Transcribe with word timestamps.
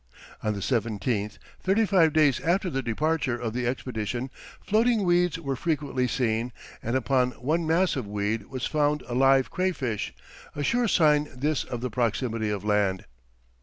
On 0.41 0.53
the 0.55 0.61
17th, 0.61 1.37
thirty 1.59 1.85
five 1.85 2.11
days 2.11 2.39
after 2.39 2.71
the 2.71 2.81
departure 2.81 3.37
of 3.39 3.53
the 3.53 3.67
expedition, 3.67 4.31
floating 4.59 5.03
weeds 5.03 5.37
were 5.39 5.55
frequently 5.55 6.07
seen, 6.07 6.51
and 6.81 6.95
upon 6.95 7.33
one 7.33 7.67
mass 7.67 7.95
of 7.95 8.07
weed 8.07 8.47
was 8.47 8.65
found 8.65 9.03
a 9.03 9.13
live 9.13 9.51
cray 9.51 9.71
fish, 9.71 10.11
a 10.55 10.63
sure 10.63 10.87
sign 10.87 11.29
this 11.35 11.63
of 11.63 11.81
the 11.81 11.91
proximity 11.91 12.49
of 12.49 12.63
land. 12.63 13.05